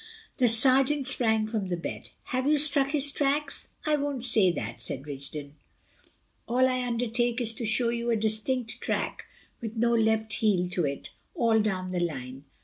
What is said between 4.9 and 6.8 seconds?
Rigden. "All I